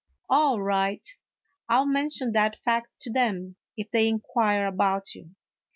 "All 0.31 0.59
right, 0.59 1.05
I 1.69 1.75
'11 1.75 1.93
mention 1.93 2.31
that 2.31 2.55
fact 2.65 2.99
to 3.01 3.11
them, 3.13 3.55
if 3.77 3.91
they 3.91 4.07
inquire 4.07 4.65
about 4.65 5.13
you." 5.13 5.35